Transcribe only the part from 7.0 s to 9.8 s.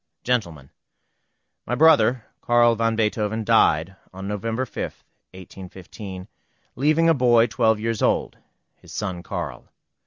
a boy twelve years old, his son Carl.